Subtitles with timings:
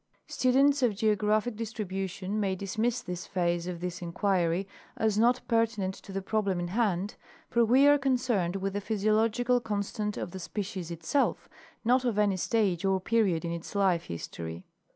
[0.25, 6.11] Students of geographic distribution may dismiss this phase of the inquiry as not pertinent to
[6.11, 7.17] the problem in hand,
[7.51, 11.47] for we are concerned with the physiological constant of the species itself,
[11.85, 14.63] not of any stage or period in its life history.